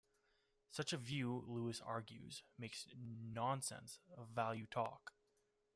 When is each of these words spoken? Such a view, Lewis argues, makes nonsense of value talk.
Such 0.71 0.93
a 0.93 0.97
view, 0.97 1.45
Lewis 1.47 1.79
argues, 1.79 2.41
makes 2.57 2.87
nonsense 2.97 3.99
of 4.17 4.29
value 4.29 4.65
talk. 4.65 5.13